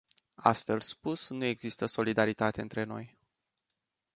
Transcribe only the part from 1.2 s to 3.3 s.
nu există solidaritate între noi.